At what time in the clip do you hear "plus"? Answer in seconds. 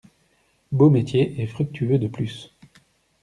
2.07-2.51